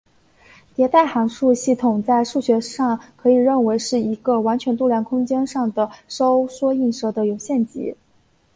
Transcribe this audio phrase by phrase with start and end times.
[0.75, 7.93] 迭代函数系统在数学上可以认为是一个完全度量空间上的收缩映射的有限集。